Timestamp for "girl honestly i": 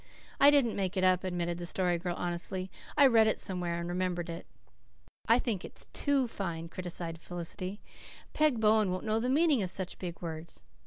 1.99-3.05